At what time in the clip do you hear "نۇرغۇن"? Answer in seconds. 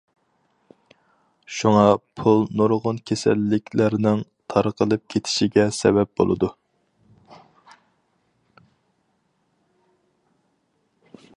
2.61-3.01